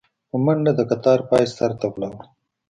[0.29, 2.23] په منډه د کتار پاى سر ته ولاړو.